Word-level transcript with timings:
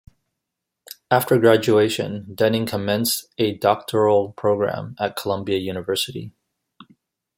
After 1.11 1.37
graduation, 1.37 2.33
Dunning 2.33 2.65
commenced 2.65 3.27
a 3.37 3.55
doctoral 3.55 4.31
program 4.31 4.95
at 4.99 5.15
Columbia 5.15 5.59
University. 5.59 6.31